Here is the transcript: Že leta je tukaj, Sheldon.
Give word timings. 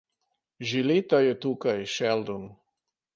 Že 0.69 0.79
leta 0.91 1.17
je 1.27 1.33
tukaj, 1.45 1.81
Sheldon. 1.93 2.47